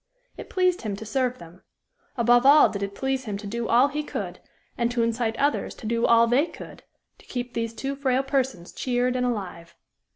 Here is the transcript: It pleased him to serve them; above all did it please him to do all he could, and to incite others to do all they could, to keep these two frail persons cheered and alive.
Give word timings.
It 0.35 0.49
pleased 0.49 0.81
him 0.81 0.95
to 0.95 1.05
serve 1.05 1.37
them; 1.37 1.61
above 2.17 2.43
all 2.43 2.69
did 2.69 2.81
it 2.81 2.95
please 2.95 3.25
him 3.25 3.37
to 3.37 3.45
do 3.45 3.67
all 3.67 3.89
he 3.89 4.01
could, 4.01 4.39
and 4.75 4.89
to 4.89 5.03
incite 5.03 5.37
others 5.37 5.75
to 5.75 5.85
do 5.85 6.07
all 6.07 6.25
they 6.25 6.47
could, 6.47 6.81
to 7.19 7.25
keep 7.27 7.53
these 7.53 7.75
two 7.75 7.95
frail 7.95 8.23
persons 8.23 8.71
cheered 8.73 9.15
and 9.15 9.27
alive. 9.27 9.75